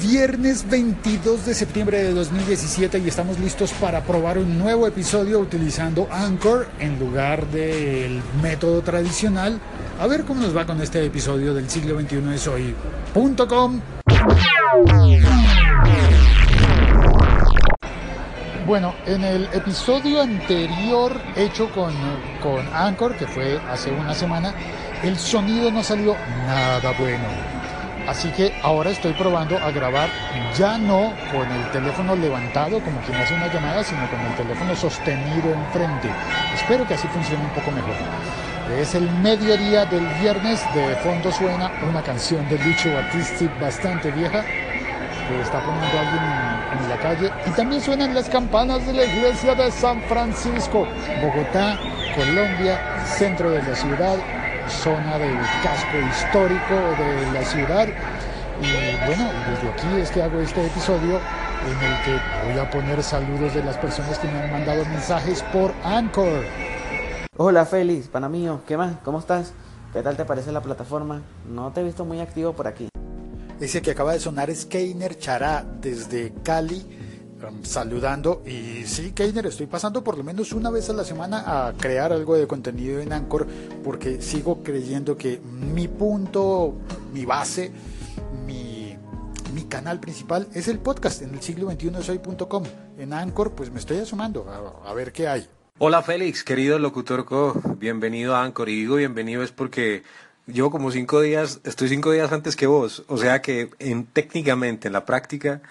[0.00, 6.08] Viernes 22 de septiembre de 2017 y estamos listos para probar un nuevo episodio utilizando
[6.10, 9.58] Anchor en lugar del método tradicional.
[10.00, 13.80] A ver cómo nos va con este episodio del siglo XXI es hoy.com.
[18.66, 21.92] Bueno, en el episodio anterior hecho con,
[22.40, 24.54] con Anchor, que fue hace una semana,
[25.02, 26.14] el sonido no salió
[26.46, 27.61] nada bueno.
[28.06, 30.08] Así que ahora estoy probando a grabar
[30.56, 34.74] ya no con el teléfono levantado como quien hace una llamada, sino con el teléfono
[34.74, 36.08] sostenido enfrente.
[36.54, 37.94] Espero que así funcione un poco mejor.
[38.78, 44.44] Es el mediodía del viernes, de fondo suena una canción de Lucho Battisti bastante vieja
[45.28, 49.04] que está poniendo alguien en, en la calle y también suenan las campanas de la
[49.04, 50.86] iglesia de San Francisco,
[51.20, 51.78] Bogotá,
[52.16, 54.16] Colombia, centro de la ciudad,
[54.68, 57.88] zona del casco histórico de la ciudad.
[58.60, 61.20] Y bueno, desde aquí es que hago este episodio
[61.66, 65.42] en el que voy a poner saludos de las personas que me han mandado mensajes
[65.52, 66.44] por Anchor.
[67.36, 68.96] Hola Félix, pana mío, ¿qué más?
[69.04, 69.52] ¿Cómo estás?
[69.92, 71.22] ¿Qué tal te parece la plataforma?
[71.48, 72.88] No te he visto muy activo por aquí.
[73.60, 77.01] Ese que acaba de sonar es Keiner Chará desde Cali
[77.62, 78.42] saludando.
[78.46, 82.12] Y sí, Keiner, estoy pasando por lo menos una vez a la semana a crear
[82.12, 83.46] algo de contenido en Anchor
[83.82, 86.74] porque sigo creyendo que mi punto,
[87.12, 87.72] mi base,
[88.46, 88.96] mi,
[89.54, 92.64] mi canal principal es el podcast en el siglo 21 soy.com.
[92.98, 94.46] En Anchor, pues me estoy asomando
[94.84, 95.46] a, ver qué hay.
[95.78, 98.68] Hola Félix, querido locutor Co, bienvenido a Anchor.
[98.68, 100.02] Y digo bienvenido es porque
[100.46, 103.04] llevo como cinco días, estoy cinco días antes que vos.
[103.08, 105.62] O sea que en, técnicamente, en la práctica,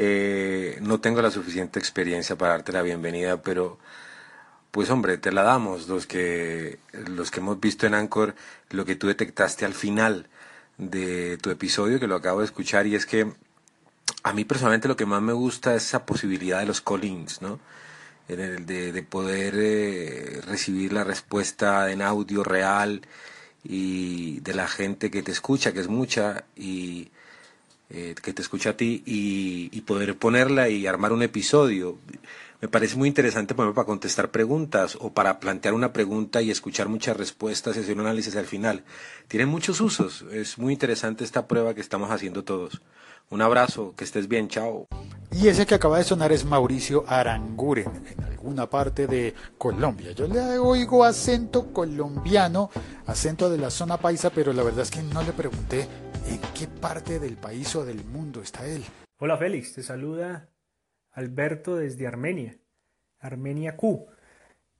[0.00, 3.80] eh, no tengo la suficiente experiencia para darte la bienvenida, pero
[4.70, 8.36] pues hombre, te la damos los que, los que hemos visto en Anchor,
[8.70, 10.28] lo que tú detectaste al final
[10.76, 13.32] de tu episodio, que lo acabo de escuchar, y es que
[14.22, 17.58] a mí personalmente lo que más me gusta es esa posibilidad de los callings, ¿no?
[18.28, 23.02] De poder eh, recibir la respuesta en audio real
[23.64, 27.10] y de la gente que te escucha, que es mucha, y
[27.90, 31.98] eh, que te escucha a ti, y, poder ponerla y armar un episodio.
[32.60, 37.16] Me parece muy interesante, para contestar preguntas o para plantear una pregunta y escuchar muchas
[37.16, 38.84] respuestas y hacer un análisis al final.
[39.28, 40.24] Tiene muchos usos.
[40.32, 42.82] Es muy interesante esta prueba que estamos haciendo todos.
[43.30, 44.88] Un abrazo, que estés bien, chao.
[45.30, 50.12] Y ese que acaba de sonar es Mauricio Aranguren, en alguna parte de Colombia.
[50.12, 52.70] Yo le oigo acento colombiano,
[53.06, 55.86] acento de la zona paisa, pero la verdad es que no le pregunté
[56.28, 58.84] en qué parte del país o del mundo está él.
[59.18, 60.48] Hola Félix, te saluda
[61.12, 62.56] Alberto desde Armenia,
[63.18, 64.06] Armenia Q.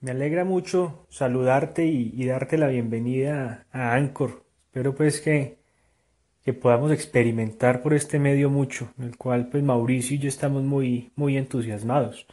[0.00, 4.44] Me alegra mucho saludarte y, darte la bienvenida a Anchor.
[4.66, 5.64] Espero pues que
[6.44, 10.62] que podamos experimentar por este medio mucho, en el cual pues Mauricio y yo estamos
[10.62, 12.28] muy, muy entusiasmados.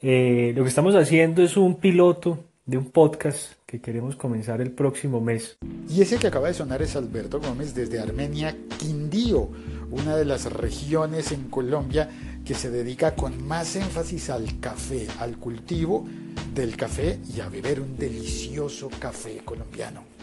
[0.00, 4.70] Eh, lo que estamos haciendo es un piloto de un podcast que queremos comenzar el
[4.70, 5.58] próximo mes.
[5.88, 9.50] Y ese que acaba de sonar es Alberto Gómez desde Armenia, Quindío,
[9.90, 12.08] una de las regiones en Colombia
[12.44, 16.06] que se dedica con más énfasis al café, al cultivo
[16.54, 20.13] del café y a beber un delicioso café colombiano.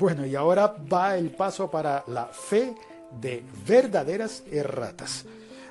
[0.00, 2.74] Bueno, y ahora va el paso para la fe
[3.20, 5.26] de verdaderas erratas.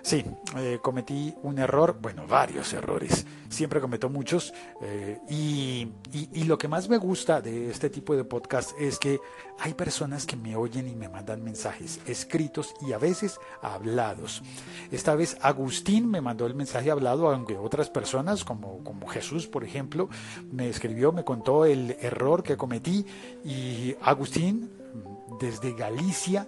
[0.09, 0.25] Sí,
[0.57, 6.57] eh, cometí un error, bueno, varios errores, siempre cometo muchos, eh, y, y, y, lo
[6.57, 9.19] que más me gusta de este tipo de podcast es que
[9.59, 14.41] hay personas que me oyen y me mandan mensajes escritos y a veces hablados.
[14.91, 19.63] Esta vez Agustín me mandó el mensaje hablado, aunque otras personas, como, como Jesús, por
[19.63, 20.09] ejemplo,
[20.51, 23.05] me escribió, me contó el error que cometí,
[23.45, 24.71] y Agustín,
[25.39, 26.47] desde Galicia,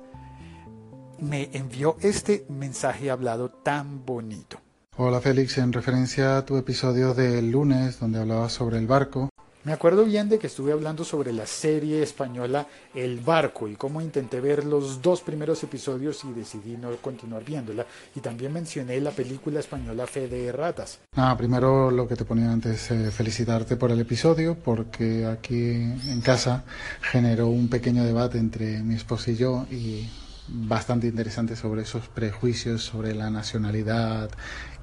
[1.21, 4.59] me envió este mensaje hablado tan bonito.
[4.97, 9.29] Hola Félix, en referencia a tu episodio del lunes donde hablabas sobre el barco.
[9.63, 12.65] Me acuerdo bien de que estuve hablando sobre la serie española
[12.95, 17.85] El Barco y cómo intenté ver los dos primeros episodios y decidí no continuar viéndola.
[18.15, 20.97] Y también mencioné la película española Fe de Ratas.
[21.15, 26.21] Ah, primero lo que te ponía antes, eh, felicitarte por el episodio porque aquí en
[26.21, 26.63] casa
[26.99, 30.09] generó un pequeño debate entre mi esposa y yo y
[30.51, 34.29] bastante interesante sobre esos prejuicios sobre la nacionalidad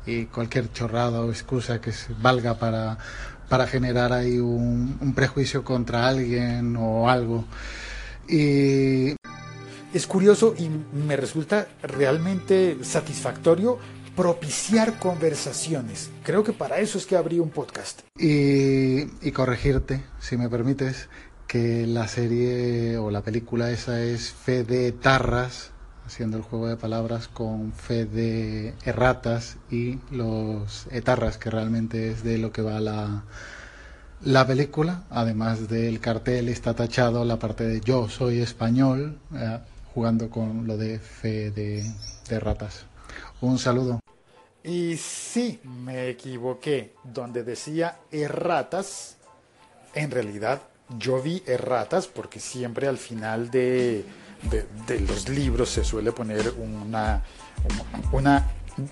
[0.06, 2.98] y cualquier chorrada o excusa que valga para,
[3.48, 7.44] para generar ahí un, un prejuicio contra alguien o algo.
[8.28, 9.16] Y
[9.92, 13.78] es curioso y me resulta realmente satisfactorio
[14.18, 16.10] propiciar conversaciones.
[16.24, 18.00] Creo que para eso es que abrí un podcast.
[18.18, 21.08] Y, y corregirte, si me permites,
[21.48, 25.70] que la serie o la película esa es Fe de Tarras,
[26.06, 32.22] haciendo el juego de palabras con Fe de Erratas y los Etarras, que realmente es
[32.22, 33.24] de lo que va la,
[34.20, 35.04] la película.
[35.08, 39.58] Además del cartel está tachado la parte de Yo soy español, eh,
[39.94, 41.90] jugando con lo de Fe de,
[42.28, 42.84] de Ratas.
[43.40, 44.00] Un saludo.
[44.62, 46.94] Y sí, me equivoqué.
[47.04, 49.16] Donde decía erratas,
[49.94, 50.60] en realidad
[50.96, 54.05] yo vi erratas porque siempre al final de,
[54.50, 57.23] de, los libros se suele poner una,
[58.12, 58.46] una,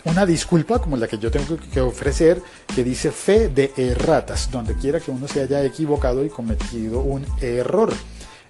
[0.05, 2.43] una disculpa como la que yo tengo que ofrecer
[2.75, 7.25] que dice fe de erratas, donde quiera que uno se haya equivocado y cometido un
[7.41, 7.93] error.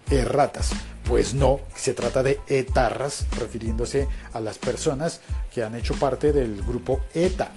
[0.09, 0.71] Erratas.
[1.05, 5.21] Pues no, se trata de etarras, refiriéndose a las personas
[5.53, 7.51] que han hecho parte del grupo ETA.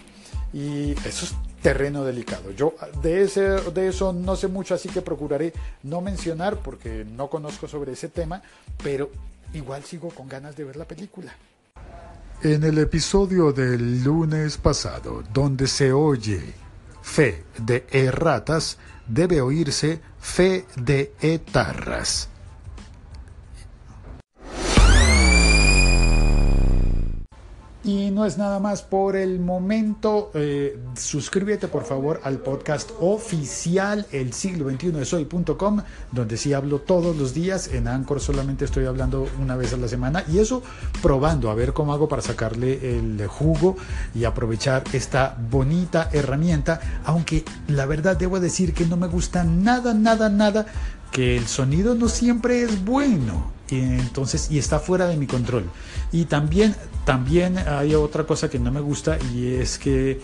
[0.52, 2.52] Y eso es terreno delicado.
[2.52, 5.54] Yo de, ese, de eso no sé mucho, así que procuraré
[5.84, 8.42] no mencionar porque no conozco sobre ese tema,
[8.84, 9.10] pero
[9.54, 11.34] igual sigo con ganas de ver la película.
[12.42, 16.54] En el episodio del lunes pasado, donde se oye
[17.02, 18.78] fe de erratas,
[19.08, 22.30] debe oírse fe de etarras.
[27.90, 30.30] Y no es nada más por el momento.
[30.36, 35.82] Eh, suscríbete por favor al podcast oficial el siglo 21 de soy.com,
[36.12, 37.68] donde sí hablo todos los días.
[37.70, 40.62] En Anchor solamente estoy hablando una vez a la semana y eso
[41.02, 43.76] probando a ver cómo hago para sacarle el jugo
[44.14, 47.02] y aprovechar esta bonita herramienta.
[47.06, 50.68] Aunque la verdad debo decir que no me gusta nada, nada, nada
[51.12, 55.66] que el sonido no siempre es bueno y entonces y está fuera de mi control.
[56.12, 56.76] Y también
[57.06, 60.20] también hay otra cosa que no me gusta y es que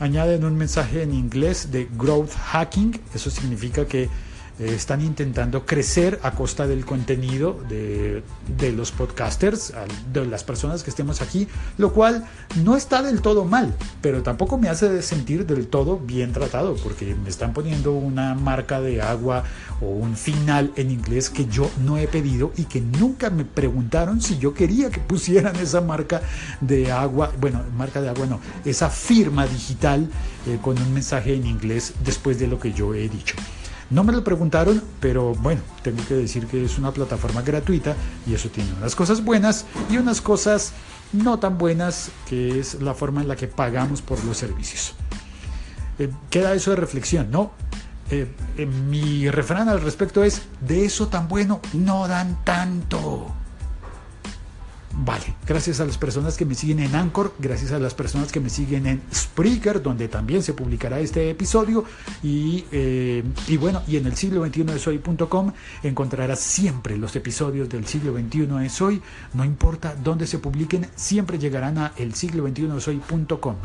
[0.00, 3.00] añaden un mensaje en inglés de growth hacking.
[3.14, 4.08] Eso significa que
[4.58, 8.22] eh, están intentando crecer a costa del contenido de,
[8.72, 9.72] los podcasters,
[10.12, 12.24] de las personas que estemos aquí, lo cual
[12.62, 17.14] no está del todo mal, pero tampoco me hace sentir del todo bien tratado, porque
[17.14, 19.44] me están poniendo una marca de agua
[19.80, 24.20] o un final en inglés que yo no he pedido y que nunca me preguntaron
[24.20, 26.22] si yo quería que pusieran esa marca
[26.60, 30.08] de agua, bueno, marca de agua no, esa firma digital
[30.46, 33.34] eh, con un mensaje en inglés después de lo que yo he dicho.
[33.94, 37.94] No me lo preguntaron, pero bueno, tengo que decir que es una plataforma gratuita
[38.26, 40.72] y eso tiene unas cosas buenas y unas cosas
[41.12, 44.94] no tan buenas, que es la forma en la que pagamos por los servicios.
[46.00, 47.52] Eh, queda eso de reflexión, ¿no?
[48.10, 53.32] Eh, eh, mi refrán al respecto es, de eso tan bueno no dan tanto.
[54.96, 58.38] Vale, gracias a las personas que me siguen en Anchor, gracias a las personas que
[58.38, 61.84] me siguen en Spreaker, donde también se publicará este episodio.
[62.22, 65.52] Y, eh, y bueno, y en el siglo 21 de soy.com
[65.82, 69.02] encontrarás siempre los episodios del siglo 21 de soy.
[69.32, 73.56] No importa dónde se publiquen, siempre llegarán a el siglo 21 de soy.com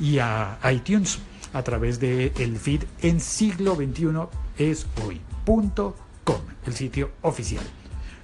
[0.00, 1.20] y a iTunes
[1.52, 4.28] a través del el feed en siglo 21
[4.58, 7.64] es hoy.com, el sitio oficial.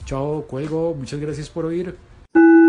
[0.05, 2.08] Chao, cuelgo, muchas gracias por oír.